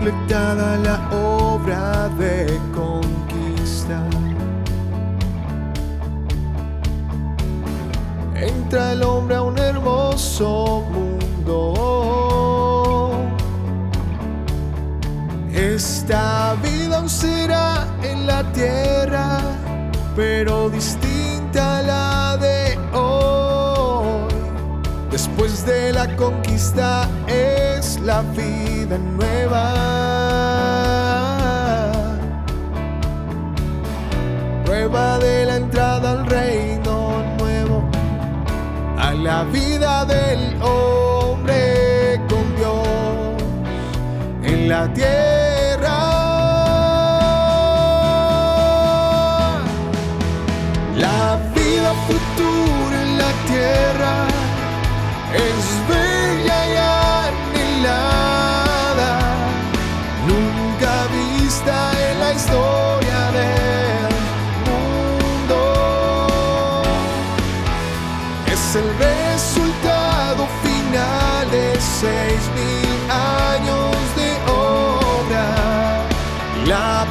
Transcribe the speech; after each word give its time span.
limitada 0.00 0.76
la 0.78 1.08
obra 1.10 2.08
de 2.18 2.46
conquista. 2.74 4.02
Entra 8.34 8.92
el 8.92 9.02
hombre 9.02 9.36
a 9.36 9.42
un 9.42 9.58
hermoso 9.58 10.84
mundo. 10.92 11.74
Esta 15.52 16.54
vida 16.62 16.98
aún 16.98 17.08
será 17.08 17.86
en 18.02 18.26
la 18.26 18.44
tierra, 18.52 19.40
pero 20.14 20.70
distinta 20.70 21.78
a 21.78 21.82
la 21.82 22.36
de 22.36 22.78
hoy. 22.96 24.28
Después 25.10 25.66
de 25.66 25.92
la 25.92 26.14
conquista 26.16 27.08
es 27.78 28.00
la 28.00 28.22
vida 28.22 28.98
nueva. 28.98 29.64
Prueba 34.64 35.18
de 35.18 35.46
la 35.46 35.56
entrada 35.56 36.10
al 36.12 36.26
reino 36.26 37.22
nuevo, 37.38 37.88
a 38.98 39.12
la 39.14 39.44
vida 39.44 40.04
del 40.04 40.60
hombre 40.60 42.20
con 42.28 42.56
Dios 42.56 43.42
en 44.42 44.68
la 44.68 44.92
tierra. 44.92 45.27
Es 68.68 68.76
el 68.76 68.98
resultado 68.98 70.46
final 70.62 71.50
de 71.50 71.80
seis 71.80 72.50
mil 72.54 73.10
años 73.10 73.96
de 74.14 74.36
obra, 74.52 76.04
la 76.66 77.06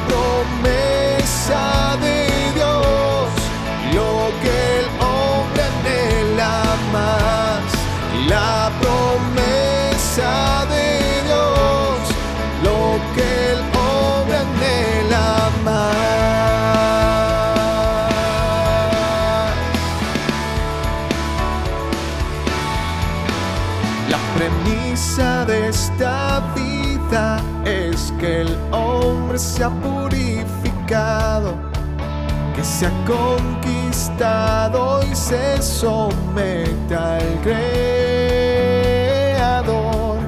que 28.18 28.40
el 28.42 28.56
hombre 28.72 29.38
se 29.38 29.62
ha 29.64 29.70
purificado, 29.70 31.54
que 32.54 32.64
se 32.64 32.86
ha 32.86 32.92
conquistado 33.06 35.00
y 35.04 35.14
se 35.14 35.62
somete 35.62 36.96
al 36.96 37.22
Creador. 39.32 40.18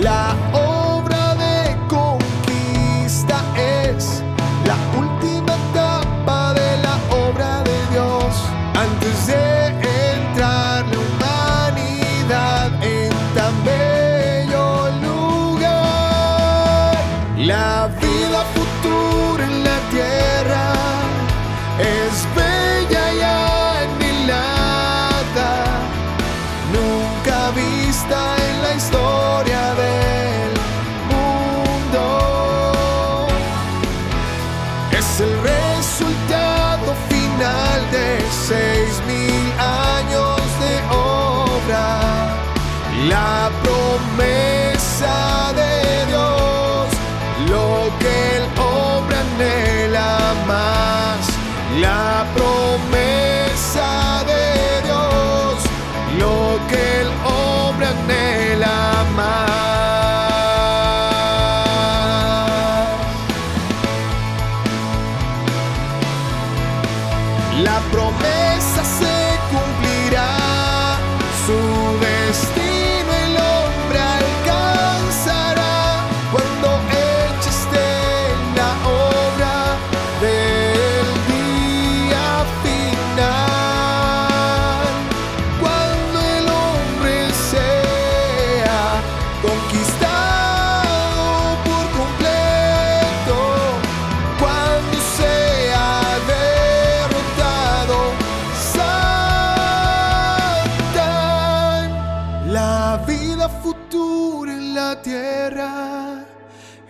La 0.00 0.34
la 43.08 43.50
promesa 43.62 45.52
de 45.54 46.06
Dios, 46.06 46.88
lo 47.50 47.90
que 47.98 48.36
el 48.36 48.44
hombre 48.58 49.16
anhela 49.16 50.34
más, 50.46 51.18
la 51.80 52.24
promesa 52.34 54.24
de 54.24 54.82
Dios, 54.86 55.62
lo 56.18 56.58
que 56.68 57.00
el 57.02 57.08
hombre 57.24 57.86
anhela 57.86 59.04
más. 59.16 59.43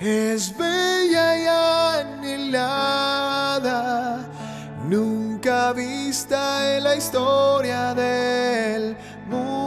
Es 0.07 0.57
bella 0.57 1.39
y 1.39 1.47
anhelada, 2.27 4.19
nunca 4.87 5.73
vista 5.73 6.77
en 6.77 6.85
la 6.85 6.95
historia 6.95 7.95
del 7.95 8.97
mundo. 9.29 9.65